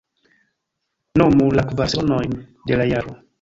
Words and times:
Nomu 1.23 1.49
la 1.59 1.67
kvar 1.73 1.93
sezonojn 1.95 2.35
de 2.71 2.81
la 2.83 2.89
jaro. 2.95 3.15